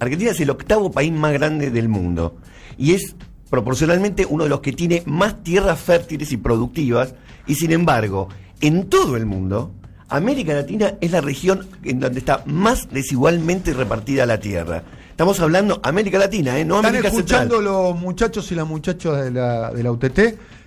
[0.00, 2.36] Argentina es el octavo país más grande del mundo
[2.76, 3.16] y es
[3.50, 7.14] proporcionalmente uno de los que tiene más tierras fértiles y productivas
[7.46, 8.28] y sin embargo,
[8.60, 9.72] en todo el mundo,
[10.08, 14.82] América Latina es la región en donde está más desigualmente repartida la tierra.
[15.10, 16.64] Estamos hablando América Latina, ¿eh?
[16.64, 17.64] no Están América escuchando Central.
[17.64, 20.14] los muchachos y las muchachas de la, de la UTT,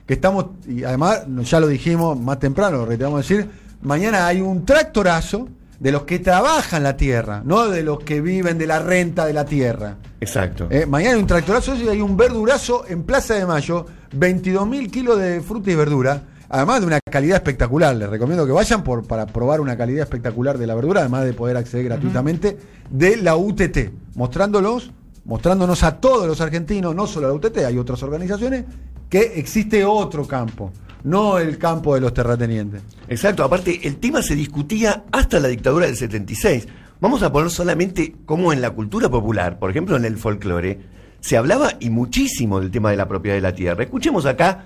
[0.06, 3.50] que estamos, y además, ya lo dijimos más temprano, lo reiteramos decir,
[3.82, 5.50] mañana hay un tractorazo
[5.80, 9.34] de los que trabajan la tierra, no de los que viven de la renta de
[9.34, 9.98] la tierra.
[10.20, 10.68] Exacto.
[10.70, 14.90] Eh, mañana hay un tractorazo y hay un verdurazo en Plaza de Mayo, 22 mil
[14.90, 17.96] kilos de fruta y verdura, además de una calidad espectacular.
[17.96, 21.34] Les recomiendo que vayan por, para probar una calidad espectacular de la verdura, además de
[21.34, 22.58] poder acceder gratuitamente
[22.90, 24.92] de la UTT, mostrándolos,
[25.26, 28.66] mostrándonos a todos los argentinos, no solo a la UTT, hay otras organizaciones,
[29.10, 30.72] que existe otro campo,
[31.04, 32.82] no el campo de los terratenientes.
[33.08, 36.68] Exacto, aparte el tema se discutía hasta la dictadura del 76.
[37.00, 40.80] Vamos a poner solamente como en la cultura popular, por ejemplo en el folclore,
[41.20, 43.84] se hablaba y muchísimo del tema de la propiedad de la tierra.
[43.84, 44.66] Escuchemos acá,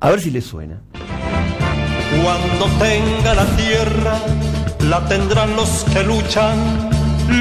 [0.00, 0.80] a ver si les suena.
[2.22, 4.18] Cuando tenga la tierra,
[4.88, 6.90] la tendrán los que luchan,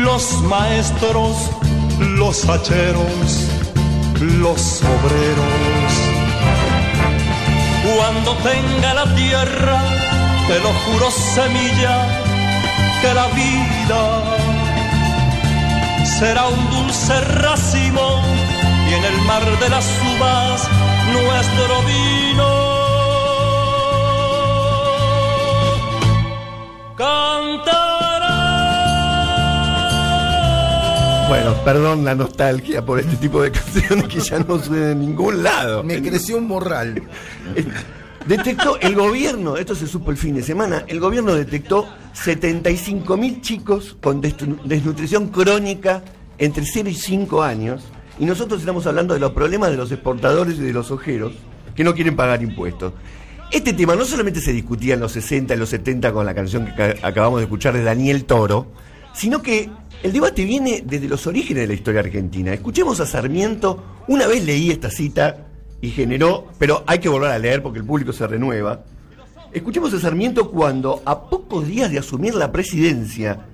[0.03, 1.51] los maestros,
[1.99, 3.49] los hacheros,
[4.39, 6.06] los obreros.
[7.97, 9.81] Cuando tenga la tierra,
[10.47, 11.97] te lo juro semilla,
[13.01, 14.01] que la vida
[16.19, 18.21] será un dulce racimo
[18.87, 20.69] y en el mar de las uvas
[21.11, 22.49] nuestro vino.
[26.95, 27.86] Cantará.
[31.27, 35.43] Bueno, perdón la nostalgia por este tipo de canciones que ya no suenan en ningún
[35.43, 35.83] lado.
[35.83, 37.01] Me creció un morral.
[38.27, 43.39] Detectó el gobierno, esto se supo el fin de semana, el gobierno detectó 75 mil
[43.39, 46.03] chicos con desnutrición crónica
[46.37, 47.83] entre 0 y 5 años.
[48.19, 51.31] Y nosotros estamos hablando de los problemas de los exportadores y de los ojeros
[51.73, 52.91] que no quieren pagar impuestos.
[53.49, 56.65] Este tema no solamente se discutía en los 60 y los 70 con la canción
[56.65, 58.67] que ca- acabamos de escuchar de Daniel Toro,
[59.17, 59.69] sino que
[60.03, 62.53] el debate viene desde los orígenes de la historia argentina.
[62.53, 65.47] Escuchemos a Sarmiento, una vez leí esta cita
[65.81, 68.85] y generó, pero hay que volver a leer porque el público se renueva.
[69.51, 73.47] Escuchemos a Sarmiento cuando, a pocos días de asumir la presidencia,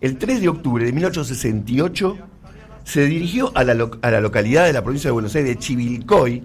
[0.00, 2.16] el 3 de octubre de 1868,
[2.84, 6.44] se dirigió a la, a la localidad de la provincia de Buenos Aires de Chivilcoy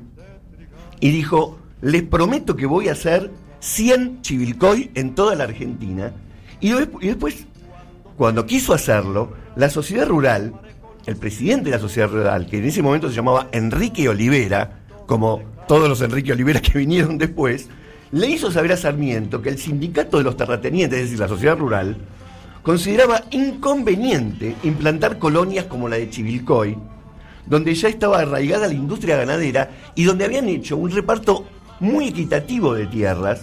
[1.00, 3.30] y dijo, les prometo que voy a hacer
[3.60, 6.12] 100 Chivilcoy en toda la Argentina.
[6.60, 7.46] Y después,
[8.18, 10.54] cuando quiso hacerlo, la sociedad rural,
[11.06, 15.42] el presidente de la sociedad rural, que en ese momento se llamaba Enrique Olivera, como
[15.68, 17.70] todos los Enrique Olivera que vinieron después,
[18.12, 21.58] le hizo saber a Sarmiento que el sindicato de los terratenientes, es decir, la sociedad
[21.58, 21.98] rural,
[22.62, 26.78] consideraba inconveniente implantar colonias como la de Chivilcoy,
[27.46, 31.46] donde ya estaba arraigada la industria ganadera y donde habían hecho un reparto
[31.80, 33.42] muy equitativo de tierras.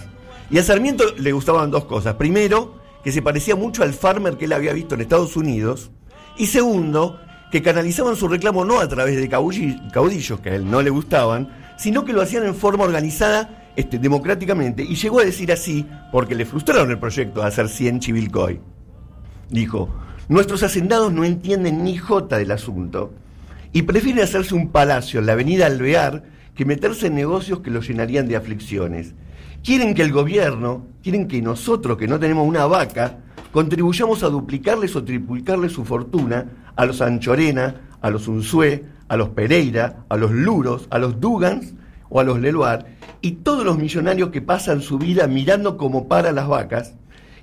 [0.50, 2.14] Y a Sarmiento le gustaban dos cosas.
[2.14, 5.90] Primero, que se parecía mucho al farmer que él había visto en Estados Unidos.
[6.36, 10.82] Y segundo, que canalizaban su reclamo no a través de caudillos que a él no
[10.82, 14.82] le gustaban, sino que lo hacían en forma organizada este, democráticamente.
[14.82, 18.60] Y llegó a decir así porque le frustraron el proyecto de hacer 100 Chivilcoy.
[19.48, 19.88] Dijo,
[20.28, 23.12] nuestros hacendados no entienden ni jota del asunto
[23.72, 26.22] y prefieren hacerse un palacio en la avenida Alvear
[26.54, 29.14] que meterse en negocios que los llenarían de aflicciones.
[29.62, 33.18] Quieren que el gobierno, quieren que nosotros que no tenemos una vaca,
[33.52, 36.46] contribuyamos a duplicarles o triplicarles su fortuna
[36.76, 41.74] a los Anchorena, a los Unzué, a los Pereira, a los Luros, a los Dugans
[42.08, 42.86] o a los Leluar
[43.22, 46.94] y todos los millonarios que pasan su vida mirando cómo para las vacas.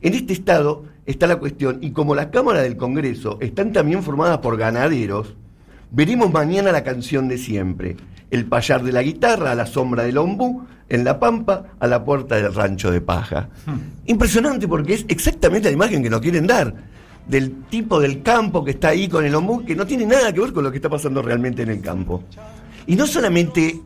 [0.01, 4.39] En este estado está la cuestión, y como la Cámara del Congreso están también formadas
[4.39, 5.35] por ganaderos,
[5.91, 7.97] veremos mañana la canción de siempre,
[8.31, 12.03] el payar de la guitarra a la sombra del ombú, en la pampa a la
[12.03, 13.49] puerta del rancho de paja.
[14.05, 16.73] Impresionante porque es exactamente la imagen que nos quieren dar
[17.27, 20.39] del tipo del campo que está ahí con el ombú, que no tiene nada que
[20.39, 22.23] ver con lo que está pasando realmente en el campo.
[22.85, 23.81] Y no solamente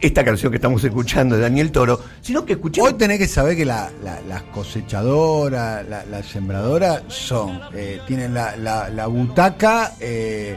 [0.00, 2.90] esta canción que estamos escuchando de Daniel Toro, sino que escuchemos...
[2.90, 8.34] Hoy tenés que saber que la- la- las cosechadoras, la- las sembradoras son, eh, tienen
[8.34, 10.56] la, la- la butaca, eh,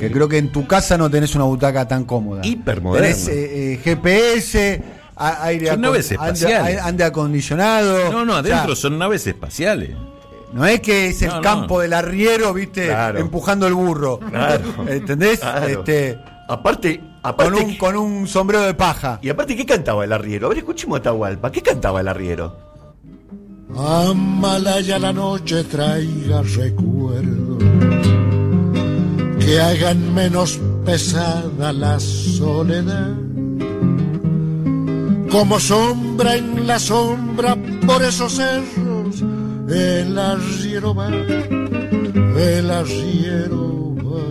[0.00, 2.40] que creo que en tu casa no tenés una butaca tan cómoda.
[2.44, 3.06] Hipermoderna.
[3.08, 4.82] Tenés eh, eh, GPS,
[5.16, 6.80] aire, Son naves ande- espaciales.
[6.82, 8.10] ande acondicionado.
[8.10, 9.90] No, no, O sea, adentro son naves espaciales.
[10.52, 11.42] no es que es el No, no.
[11.42, 13.18] campo del arriero, viste, Claro.
[13.20, 14.18] empujando el burro.
[14.18, 14.64] Claro.
[14.88, 15.40] ¿Entendés?
[15.40, 15.66] Claro.
[15.66, 16.18] Este,
[16.48, 19.20] Aparte, con, aparte un, con un sombrero de paja.
[19.22, 20.46] Y aparte, ¿qué cantaba el arriero?
[20.46, 21.52] A ver, escuchemos a Atahualpa.
[21.52, 22.56] ¿Qué cantaba el arriero?
[23.76, 26.99] Amalaya la noche traiga recuerdo
[29.50, 33.16] que hagan menos pesada la soledad.
[35.28, 39.24] Como sombra en la sombra por esos cerros,
[39.68, 44.28] el arriero va, el arriero va.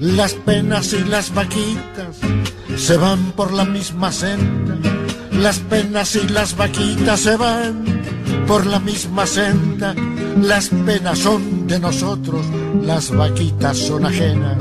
[0.00, 2.16] Las penas y las vaquitas
[2.76, 4.76] se van por la misma senda.
[5.30, 7.93] Las penas y las vaquitas se van
[8.46, 9.94] por la misma senda.
[10.40, 12.44] Las penas son de nosotros,
[12.82, 14.58] las vaquitas son ajenas.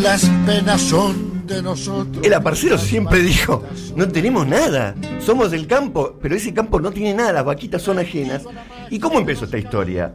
[0.00, 2.24] Las penas son de nosotros.
[2.24, 3.64] El aparcero siempre dijo,
[3.96, 7.98] no tenemos nada, somos del campo, pero ese campo no tiene nada, las vaquitas son
[7.98, 8.44] ajenas.
[8.90, 10.14] ¿Y cómo empezó esta historia?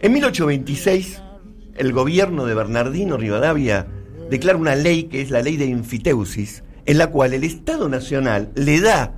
[0.00, 1.22] En 1826,
[1.76, 3.86] el gobierno de Bernardino Rivadavia
[4.30, 8.50] declara una ley que es la ley de enfiteusis, en la cual el Estado Nacional
[8.54, 9.14] le da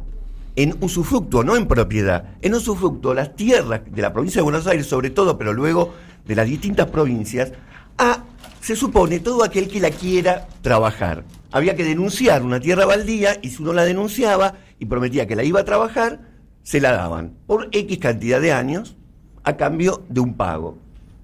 [0.57, 4.87] en usufructo, no en propiedad, en usufructo las tierras de la provincia de Buenos Aires,
[4.87, 5.95] sobre todo, pero luego
[6.27, 7.53] de las distintas provincias,
[7.99, 8.25] a,
[8.61, 11.25] se supone, todo aquel que la quiera trabajar.
[11.53, 15.45] Había que denunciar una tierra baldía y si uno la denunciaba y prometía que la
[15.45, 16.21] iba a trabajar,
[16.63, 18.97] se la daban por X cantidad de años
[19.45, 20.79] a cambio de un pago.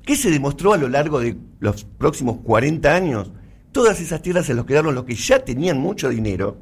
[0.04, 3.32] ¿Qué se demostró a lo largo de los próximos 40 años?
[3.72, 6.58] Todas esas tierras se los quedaron los que ya tenían mucho dinero,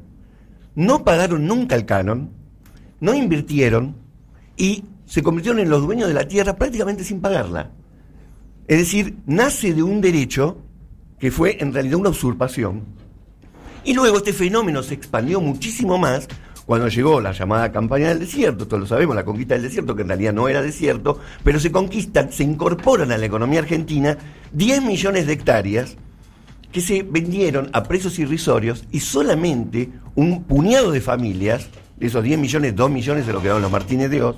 [0.74, 2.30] no pagaron nunca el canon,
[3.00, 3.96] no invirtieron
[4.56, 7.70] y se convirtieron en los dueños de la tierra prácticamente sin pagarla.
[8.68, 10.58] Es decir, nace de un derecho
[11.18, 12.84] que fue en realidad una usurpación.
[13.84, 16.28] Y luego este fenómeno se expandió muchísimo más
[16.66, 20.02] cuando llegó la llamada campaña del desierto, todos lo sabemos, la conquista del desierto, que
[20.02, 24.16] en realidad no era desierto, pero se conquistan, se incorporan a la economía argentina
[24.52, 25.96] 10 millones de hectáreas
[26.70, 31.68] que se vendieron a precios irrisorios y solamente un puñado de familias,
[32.00, 34.36] de esos 10 millones, 2 millones de lo que daban los Martínez de Oz,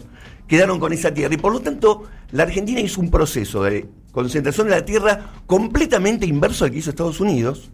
[0.49, 1.32] quedaron con esa tierra.
[1.32, 6.26] Y por lo tanto, la Argentina hizo un proceso de concentración de la tierra completamente
[6.26, 7.70] inverso al que hizo Estados Unidos,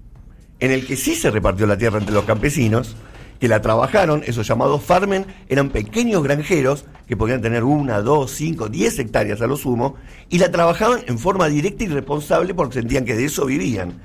[0.60, 2.96] en el que sí se repartió la tierra entre los campesinos,
[3.40, 8.68] que la trabajaron, esos llamados farmen, eran pequeños granjeros que podían tener una, dos, cinco,
[8.68, 9.94] diez hectáreas a lo sumo,
[10.28, 14.00] y la trabajaban en forma directa y responsable porque sentían que de eso vivían.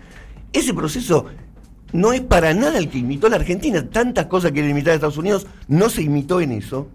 [0.53, 1.25] Ese proceso
[1.93, 3.87] no es para nada el que imitó la Argentina.
[3.89, 6.89] Tantas cosas que imitar a Estados Unidos no se imitó en eso.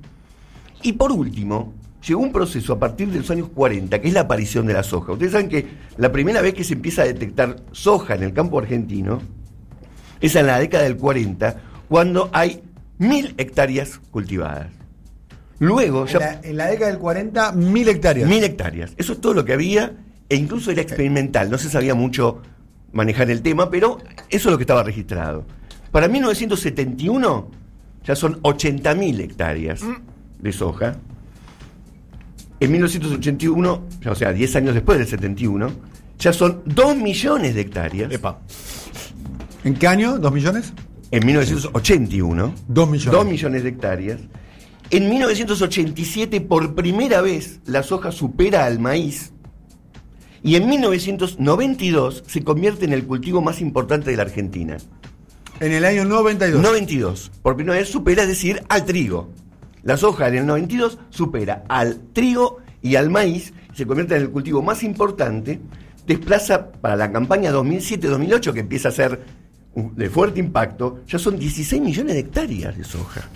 [0.82, 1.72] Y por último,
[2.06, 4.82] llegó un proceso a partir de los años 40, que es la aparición de la
[4.82, 5.12] soja.
[5.12, 5.66] Ustedes saben que
[5.96, 9.22] la primera vez que se empieza a detectar soja en el campo argentino
[10.20, 11.56] es en la década del 40,
[11.88, 12.62] cuando hay
[12.98, 14.68] mil hectáreas cultivadas.
[15.60, 18.28] Luego, En la, en la década del 40, mil hectáreas.
[18.28, 18.92] Mil hectáreas.
[18.96, 19.96] Eso es todo lo que había
[20.28, 21.50] e incluso era experimental.
[21.50, 22.42] No se sabía mucho
[22.92, 23.98] manejar el tema, pero
[24.28, 25.44] eso es lo que estaba registrado.
[25.90, 27.50] Para 1971
[28.04, 29.82] ya son 80.000 hectáreas
[30.38, 30.96] de soja.
[32.60, 35.70] En 1981, ya, o sea, 10 años después del 71,
[36.18, 38.12] ya son 2 millones de hectáreas.
[38.12, 38.40] Epa.
[39.64, 40.18] ¿En qué año?
[40.18, 40.72] ¿Dos millones?
[41.10, 43.12] En 1981, 2 millones.
[43.12, 44.20] 2 millones de hectáreas.
[44.90, 49.32] En 1987, por primera vez, la soja supera al maíz.
[50.48, 54.78] Y en 1992 se convierte en el cultivo más importante de la Argentina.
[55.60, 56.62] En el año 92.
[56.62, 57.30] 92.
[57.42, 59.28] Por primera vez supera, es decir, al trigo.
[59.82, 64.30] La soja en el 92 supera al trigo y al maíz, se convierte en el
[64.30, 65.60] cultivo más importante,
[66.06, 69.20] desplaza para la campaña 2007-2008, que empieza a ser
[69.74, 73.28] de fuerte impacto, ya son 16 millones de hectáreas de soja.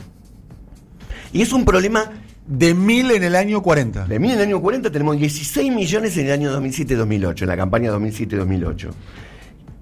[1.31, 2.11] Y es un problema
[2.47, 4.07] De mil en el año 40.
[4.07, 7.57] de mí en el año 40 tenemos 16 millones en el año 2007-2008, en la
[7.57, 8.91] campaña 2007-2008.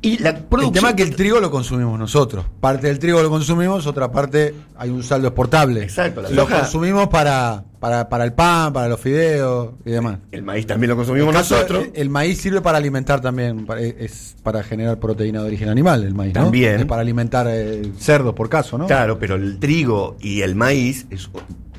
[0.03, 2.47] Y la El tema es que el trigo lo consumimos nosotros.
[2.61, 5.83] Parte del trigo lo consumimos, otra parte hay un saldo exportable.
[5.83, 10.19] Exacto, la Lo soja- consumimos para, para, para el pan, para los fideos y demás.
[10.33, 11.85] El maíz también lo consumimos caso, nosotros.
[11.95, 16.03] el, el maíz sirve para alimentar también, para- es para generar proteína de origen animal,
[16.05, 16.45] el maíz, ¿no?
[16.45, 16.81] También.
[16.81, 18.87] Es para alimentar eh, cerdos, por caso, ¿no?
[18.87, 21.29] Claro, pero el trigo y el maíz es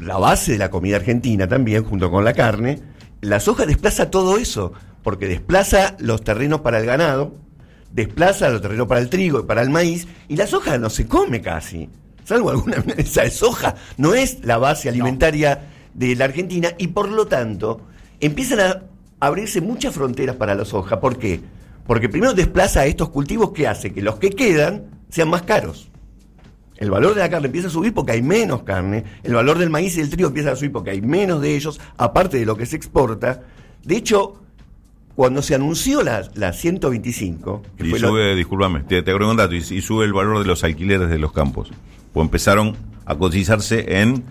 [0.01, 2.79] la base de la comida argentina también, junto con la carne.
[3.21, 7.35] La soja desplaza todo eso, porque desplaza los terrenos para el ganado,
[7.91, 11.05] desplaza los terrenos para el trigo y para el maíz, y la soja no se
[11.05, 11.87] come casi,
[12.23, 17.09] salvo alguna mesa de soja, no es la base alimentaria de la Argentina, y por
[17.09, 17.81] lo tanto
[18.19, 18.83] empiezan a
[19.19, 20.99] abrirse muchas fronteras para la soja.
[20.99, 21.39] ¿Por qué?
[21.85, 25.90] Porque primero desplaza a estos cultivos que hace que los que quedan sean más caros.
[26.81, 29.69] El valor de la carne empieza a subir porque hay menos carne, el valor del
[29.69, 32.57] maíz y del trigo empieza a subir porque hay menos de ellos, aparte de lo
[32.57, 33.43] que se exporta.
[33.83, 34.41] De hecho,
[35.15, 39.29] cuando se anunció la, la 125, que Y fue lo- sube, discúlpame, te, te agrego
[39.31, 41.71] un dato, y, y sube el valor de los alquileres de los campos.
[42.13, 44.23] Pues empezaron a cotizarse en,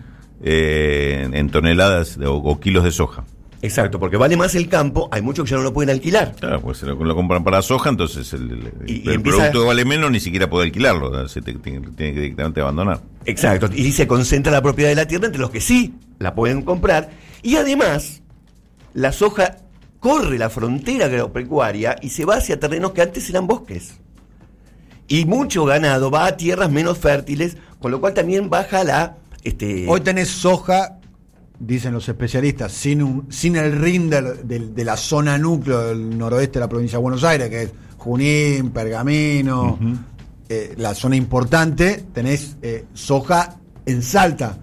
[0.43, 3.25] eh, en toneladas de- o, o kilos de soja.
[3.63, 6.35] Exacto, porque vale más el campo, hay muchos que ya no lo pueden alquilar.
[6.41, 9.37] Claro, pues se lo, lo compran para soja, entonces el, el- Y- y el empieza-
[9.39, 13.01] producto que vale menos ni siquiera puede alquilarlo, se te- tiene, tiene que directamente abandonar.
[13.27, 16.63] Exacto, y se concentra la propiedad de la tierra entre los que sí la pueden
[16.63, 17.11] comprar.
[17.43, 18.23] Y además,
[18.95, 19.59] la soja
[19.99, 23.99] corre la frontera agropecuaria y se va hacia terrenos que antes eran bosques.
[25.07, 29.17] Y mucho ganado va a tierras menos fértiles, con lo cual también baja la...
[29.43, 30.99] Este, Hoy tenés soja,
[31.61, 33.79] dicen los especialistas, sin, un, sin el
[34.49, 37.71] del- de la zona núcleo del noroeste de la provincia de Buenos Aires, que es
[37.99, 39.79] Junín, Pergamino,
[40.49, 44.57] eh, la zona importante, tenés eh, soja en Salta,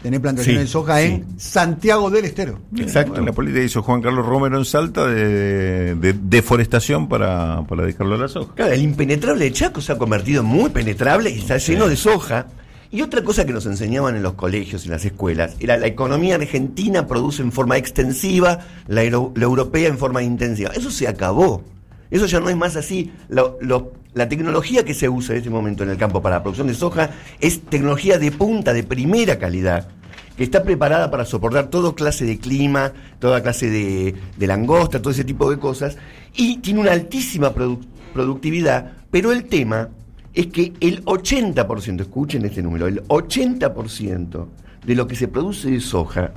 [0.00, 1.04] tenés plantaciones Sí, de soja sí.
[1.04, 2.58] en Santiago del Estero.
[2.76, 3.12] Exacto.
[3.12, 8.14] Bueno, la política hizo Juan Carlos Romero en Salta de, de deforestación para, para dedicarlo
[8.14, 8.54] a la soja.
[8.54, 11.96] Claro, el impenetrable de Chaco se ha convertido en muy penetrable y está lleno de
[11.96, 12.46] soja.
[12.94, 16.34] Y otra cosa que nos enseñaban en los colegios y las escuelas era la economía
[16.34, 20.70] argentina produce en forma extensiva, la, euro- la europea en forma intensiva.
[20.76, 21.64] Eso se acabó.
[22.10, 23.10] Eso ya no es más así.
[23.30, 26.74] La tecnología que se usa en este momento en el campo para la producción de
[26.74, 27.08] soja
[27.40, 29.88] es tecnología de punta, de primera calidad,
[30.36, 34.14] que está preparada para soportar toda clase de clima, toda clase de,
[34.46, 35.96] langosta, todo ese tipo de cosas,
[36.36, 39.88] y tiene una altísima produ- productividad, pero el tema
[40.34, 44.46] es que el 80%, escuchen este número, el 80%
[44.86, 46.32] de lo que se produce de soja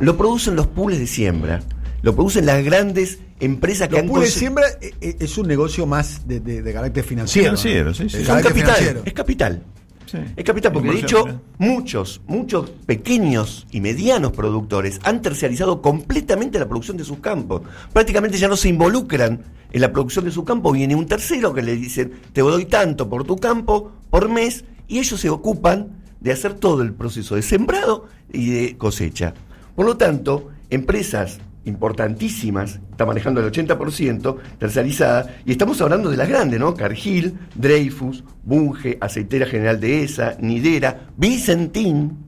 [0.00, 1.60] lo producen los pools de siembra,
[2.02, 5.46] lo producen las grandes empresas que Los han pools de siembra eh, eh, es un
[5.46, 7.50] negocio más de, de- de carácter financiero.
[7.56, 7.94] Financiero, ¿no?
[7.94, 8.16] sí, sí.
[8.18, 9.02] Es capital, financiero.
[9.04, 9.62] es capital.
[10.08, 10.18] Sí.
[10.36, 16.66] Es capital, porque de hecho muchos, muchos pequeños y medianos productores han terciarizado completamente la
[16.66, 17.60] producción de sus campos.
[17.92, 21.60] Prácticamente ya no se involucran en la producción de su campo, viene un tercero que
[21.60, 25.88] le dicen, te doy tanto por tu campo por mes, y ellos se ocupan
[26.20, 29.34] de hacer todo el proceso de sembrado y de cosecha.
[29.76, 31.38] Por lo tanto, empresas
[31.68, 36.74] importantísimas, está manejando el 80%, terciarizada, y estamos hablando de las grandes, ¿no?
[36.74, 42.18] Cargill, Dreyfus, Bunge, Aceitera General de ESA, Nidera, Vicentín,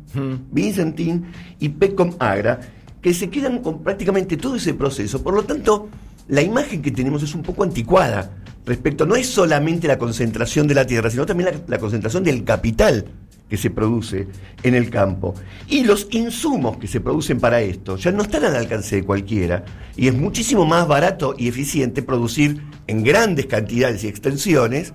[0.50, 1.26] Vicentín
[1.58, 2.60] y Pecom Agra,
[3.00, 5.22] que se quedan con prácticamente todo ese proceso.
[5.22, 5.88] Por lo tanto,
[6.28, 8.30] la imagen que tenemos es un poco anticuada
[8.66, 12.44] respecto, no es solamente la concentración de la tierra, sino también la, la concentración del
[12.44, 13.06] capital
[13.50, 14.28] que se produce
[14.62, 15.34] en el campo.
[15.68, 19.64] Y los insumos que se producen para esto ya no están al alcance de cualquiera
[19.96, 24.94] y es muchísimo más barato y eficiente producir en grandes cantidades y extensiones,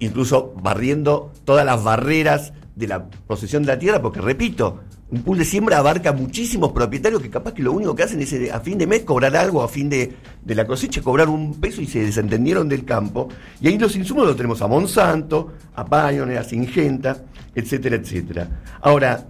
[0.00, 5.38] incluso barriendo todas las barreras de la posesión de la tierra, porque repito, un pool
[5.38, 8.60] de siembra abarca muchísimos propietarios que capaz que lo único que hacen es eh, a
[8.60, 10.12] fin de mes cobrar algo, a fin de,
[10.44, 13.28] de la cosecha cobrar un peso y se desentendieron del campo.
[13.60, 17.24] Y ahí los insumos los tenemos a Monsanto, a Pioneer, a Singenta,
[17.54, 18.62] etcétera, etcétera.
[18.82, 19.28] Ahora,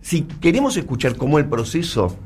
[0.00, 2.16] si queremos escuchar cómo el proceso,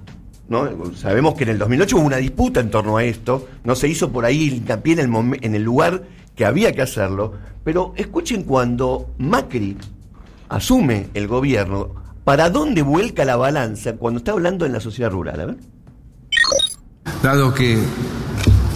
[0.95, 4.11] sabemos que en el 2008 hubo una disputa en torno a esto, no se hizo
[4.11, 6.03] por ahí hincapié en el, en el lugar
[6.35, 7.33] que había que hacerlo,
[7.65, 9.77] pero escuchen cuando Macri
[10.49, 11.95] asume el gobierno,
[12.29, 15.57] ¿para dónde vuelca la balanza cuando está hablando en la sociedad rural?
[17.23, 17.83] Dado que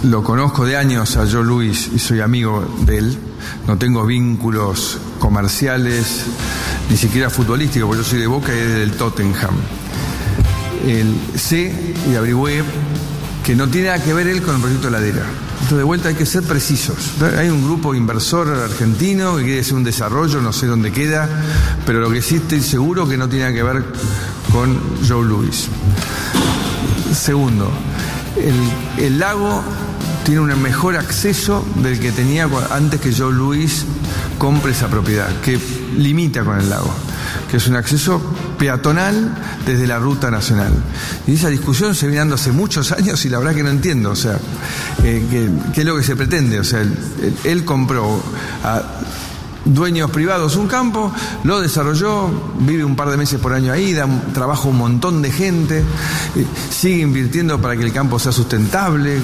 [0.01, 3.17] lo conozco de años a Joe Luis y soy amigo de él,
[3.67, 6.25] no tengo vínculos comerciales,
[6.89, 9.53] ni siquiera futbolísticos, porque yo soy de Boca y es del Tottenham.
[10.87, 12.63] El, sé y averigüé
[13.45, 15.25] que no tiene nada que ver él con el proyecto de ladera.
[15.63, 17.13] Entonces, de vuelta hay que ser precisos.
[17.37, 21.29] Hay un grupo inversor argentino que quiere hacer un desarrollo, no sé dónde queda,
[21.85, 23.81] pero lo que sí estoy seguro que no tiene que ver
[24.51, 24.77] con
[25.07, 25.69] Joe Luis.
[27.17, 27.71] Segundo,
[28.35, 29.63] el, el lago
[30.25, 33.85] tiene un mejor acceso del que tenía antes que Joe Luis
[34.37, 35.57] compre esa propiedad, que
[35.95, 36.93] limita con el lago,
[37.49, 38.21] que es un acceso
[38.57, 40.71] peatonal desde la ruta nacional.
[41.27, 44.11] Y esa discusión se viene dando hace muchos años y la verdad que no entiendo,
[44.11, 44.37] o sea,
[45.03, 46.59] eh, ¿qué, es lo que se pretende?
[46.59, 46.95] O sea, él-
[47.43, 48.21] él compró
[48.63, 48.81] a
[49.65, 51.11] dueños privados un campo,
[51.43, 52.29] lo desarrolló,
[52.59, 55.31] vive un par de meses por año ahí, da un- trabajo a un montón de
[55.31, 59.19] gente, eh, sigue invirtiendo para que el campo sea sustentable,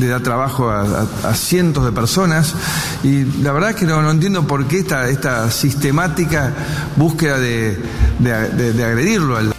[0.00, 2.54] le da trabajo a, a- a cientos de personas
[3.04, 6.52] y la verdad es que no, no entiendo por qué esta, esta sistemática
[6.96, 7.78] búsqueda de,
[8.18, 9.54] de- de- de agredirlo al...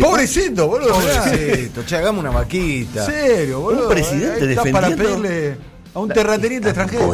[0.00, 0.94] Pobrecito, boludo.
[0.94, 3.04] Pobrecito, che, hagamos una vaquita.
[3.04, 3.88] Serio, boludo.
[3.88, 5.58] presidente Ahí está para defendiendo- pedirle
[5.94, 7.04] a un terrateniente extranjero.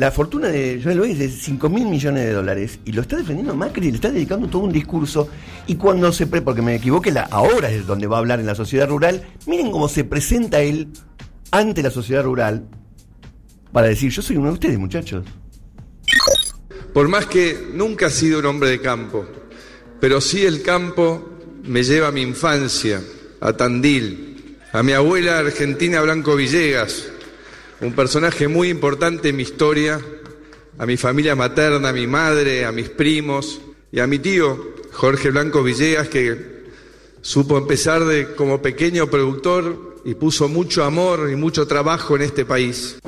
[0.00, 3.18] La fortuna de Joel Luis es de 5 mil millones de dólares y lo está
[3.18, 5.28] defendiendo Macri, le está dedicando todo un discurso.
[5.66, 8.46] Y cuando se pre, porque me equivoqué, la, ahora es donde va a hablar en
[8.46, 10.88] la sociedad rural, miren cómo se presenta él
[11.50, 12.66] ante la sociedad rural
[13.72, 15.26] para decir: Yo soy uno de ustedes, muchachos.
[16.94, 19.26] Por más que nunca he sido un hombre de campo,
[20.00, 21.28] pero sí el campo
[21.64, 23.02] me lleva a mi infancia,
[23.42, 27.04] a Tandil, a mi abuela Argentina Blanco Villegas,
[27.80, 30.00] un personaje muy importante en mi historia,
[30.78, 33.60] a mi familia materna, a mi madre, a mis primos
[33.92, 36.64] y a mi tío Jorge Blanco Villegas que
[37.22, 42.44] supo empezar de, como pequeño productor y puso mucho amor y mucho trabajo en este
[42.44, 42.98] país.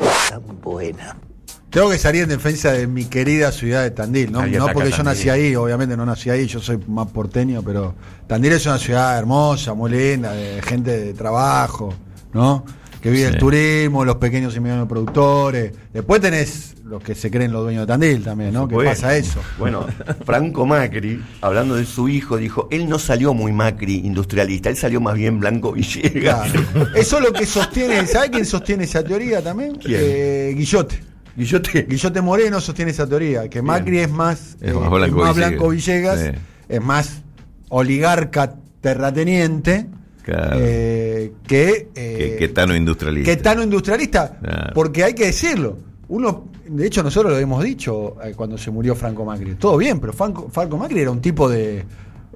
[1.71, 4.47] Tengo que salir en defensa de mi querida ciudad de Tandil, ¿no?
[4.47, 7.95] No porque yo nací ahí, obviamente no nací ahí, yo soy más porteño, pero
[8.27, 11.95] Tandil es una ciudad hermosa, muy linda, de gente de trabajo,
[12.35, 12.67] ¿no?
[13.03, 15.73] Que vive el turismo, los pequeños y medianos productores.
[15.93, 18.69] Después tenés los que se creen los dueños de Tandil también, ¿no?
[18.69, 19.41] Que Bueno, pasa eso.
[19.59, 19.87] Bueno,
[20.25, 25.01] Franco Macri, hablando de su hijo, dijo, él no salió muy Macri industrialista, él salió
[25.01, 26.53] más bien Blanco Villegas.
[26.53, 26.89] Claro.
[26.95, 29.75] Eso es lo que sostiene, ¿sabe quién sostiene esa teoría también?
[29.77, 30.01] ¿Quién?
[30.03, 31.03] Eh, Guillote.
[31.37, 31.87] Guillote.
[31.89, 35.71] Guillote Moreno sostiene esa teoría, que Macri es más, Es eh, más Blanco es Villegas.
[35.71, 36.41] Villegas, Sí.
[36.69, 37.23] es más
[37.71, 39.87] oligarca terrateniente
[40.25, 40.57] Claro.
[40.61, 41.02] eh,
[41.47, 43.31] que, eh, que, que Tano industrialista.
[43.31, 44.73] que Tano industrialista, Claro.
[44.75, 45.79] porque hay que decirlo.
[46.09, 49.55] Uno, de hecho, nosotros lo hemos dicho eh, cuando se murió Franco Macri.
[49.55, 51.85] Todo bien, pero Franco, Franco Macri era un tipo de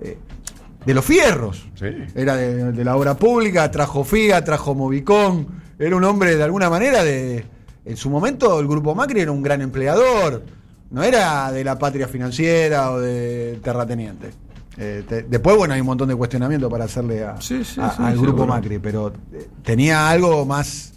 [0.02, 0.18] eh,
[0.84, 1.66] de los fierros.
[2.14, 5.46] Era de, de la obra pública, trajo FIA, trajo Movicón.
[5.78, 7.44] Era un hombre de alguna manera de.
[7.84, 10.42] En su momento, el grupo Macri era un gran empleador.
[10.90, 14.30] No era de la patria financiera o de terrateniente.
[14.78, 17.90] Eh, te- después, bueno, hay un montón de cuestionamientos para hacerle a, Sí, sí, a-
[17.90, 18.47] sí, al grupo.
[18.47, 20.92] Macri, pero eh, tenía algo más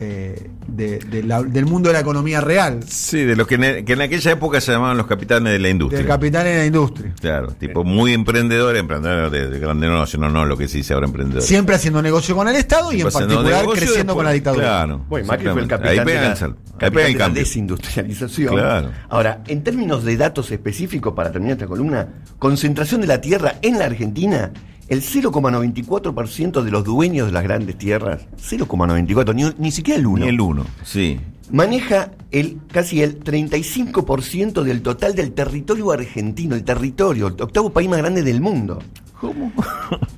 [0.00, 3.84] eh, de- de la- del mundo de la economía real, Sí, de los que en,
[3.84, 5.98] que en aquella época se llamaban los capitanes de la industria.
[5.98, 7.12] del capital en la industria.
[7.20, 10.94] Claro, tipo muy emprendedor, emprendedor de, de grande no, no, no, lo que sí se
[10.94, 11.42] ahora emprendedor.
[11.42, 14.64] Siempre haciendo negocio con el Estado y en particular negocio, creciendo con la dictadura.
[14.66, 15.04] Claro.
[15.08, 16.34] Bueno, Macri fue el capitán, Ahí de la,
[16.78, 18.54] capitán de la desindustrialización.
[18.54, 18.90] Claro.
[19.08, 22.06] Ahora, en términos de datos específicos, para terminar esta columna,
[22.38, 24.52] concentración de la tierra en la Argentina,
[24.88, 30.24] el 0,94% de los dueños de las grandes tierras, 0,94, ni, ni siquiera el 1,
[30.24, 31.20] Ni el uno, sí.
[31.50, 37.88] maneja el casi el 35% del total del territorio argentino, el territorio, el octavo país
[37.88, 38.78] más grande del mundo.
[39.20, 39.52] ¿Cómo?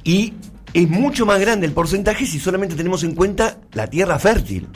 [0.05, 0.35] Y
[0.73, 4.68] es mucho más grande el porcentaje si solamente tenemos en cuenta la tierra fértil.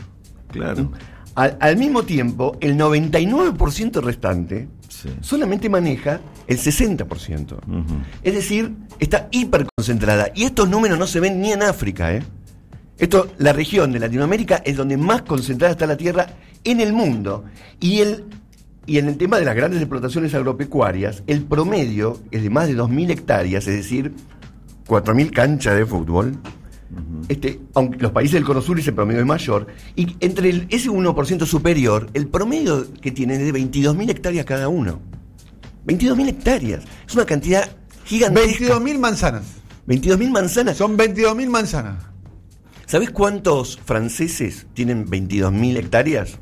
[0.49, 0.91] Claro.
[1.37, 4.69] Al, al mismo tiempo, el 99% restante
[5.03, 5.09] Sí.
[5.23, 7.59] solamente maneja el 60%.
[8.23, 10.29] Es decir, está hiperconcentrada.
[10.35, 12.15] Y estos números no se ven ni en África.
[12.15, 12.23] ¿eh?
[12.99, 16.29] Esto, la región de Latinoamérica es donde más concentrada está la tierra
[16.63, 17.45] en el mundo.
[17.81, 18.25] Y, el,
[18.87, 22.77] y en el tema de las grandes explotaciones agropecuarias, el promedio es de más de
[22.77, 24.13] 2.000 hectáreas, es decir,
[24.87, 26.39] 4.000 canchas de fútbol.
[27.29, 30.91] Este, aunque los países del Cono Sur ese promedio es mayor, y entre el, ese
[30.91, 35.01] 1% superior, el promedio que tienen es de 22.000 hectáreas cada uno.
[35.87, 36.85] 22.000 hectáreas.
[37.07, 37.69] Es una cantidad
[38.05, 38.79] gigantesca.
[38.79, 39.45] 22.000 manzanas.
[39.87, 40.77] 22.000 manzanas.
[40.77, 42.05] Son 22.000 manzanas.
[42.87, 46.39] ¿Sabes cuántos franceses tienen 22.000 hectáreas?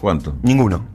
[0.00, 0.38] ¿Cuánto?
[0.42, 0.86] Ninguno.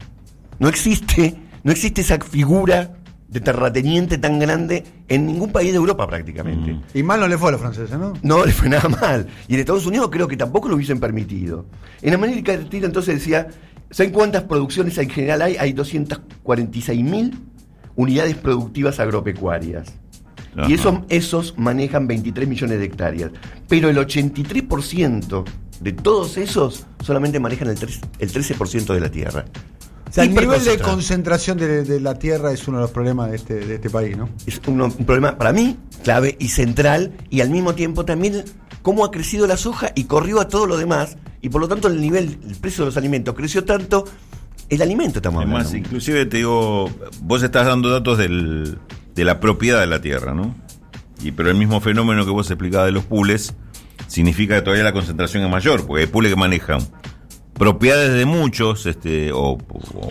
[0.59, 2.96] No existe, no existe esa figura
[3.27, 6.79] de terrateniente tan grande en ningún país de Europa prácticamente.
[6.93, 8.13] Y mal no le fue a los franceses, ¿no?
[8.21, 9.27] No le fue nada mal.
[9.47, 11.65] Y en Estados Unidos creo que tampoco lo hubiesen permitido.
[12.01, 13.47] En América Latina entonces decía,
[13.91, 15.57] ¿saben cuántas producciones en general hay?
[15.57, 17.33] Hay 246.000
[17.95, 19.93] unidades productivas agropecuarias.
[20.55, 20.69] Ajá.
[20.69, 23.31] Y esos, esos manejan 23 millones de hectáreas.
[23.67, 25.43] Pero el 83%
[25.81, 29.45] de todos esos solamente manejan el, 3 el 13% de la tierra.
[30.17, 33.35] Sea, el nivel de concentración de, de la tierra es uno de los problemas de
[33.35, 34.27] este, de este país, ¿no?
[34.47, 38.43] es un, un problema para mí clave y central y al mismo tiempo también
[38.81, 41.87] cómo ha crecido la soja y corrió a todo lo demás y por lo tanto
[41.87, 44.05] el nivel, el precio de los alimentos creció tanto,
[44.69, 45.87] el alimento estamos Además, hablando.
[45.87, 46.89] inclusive te digo,
[47.21, 48.79] vos estás dando datos del,
[49.13, 50.55] de la propiedad de la tierra, ¿no?
[51.23, 53.53] Y pero el mismo fenómeno que vos explicabas de los pools
[54.07, 56.79] significa que todavía la concentración es mayor, porque hay pools que manejan
[57.57, 59.57] propiedades de muchos, este, o,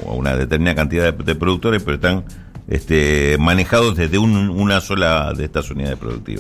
[0.07, 2.25] una determinada cantidad de, de productores, pero están
[2.69, 6.35] este, manejados desde un- una sola de estas unidades productivas.